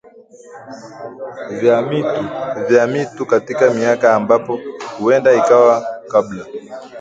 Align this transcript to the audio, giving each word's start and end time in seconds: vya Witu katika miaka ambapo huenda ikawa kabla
vya 2.67 2.85
Witu 2.89 3.25
katika 3.25 3.73
miaka 3.73 4.15
ambapo 4.15 4.59
huenda 4.99 5.33
ikawa 5.35 5.87
kabla 6.11 6.45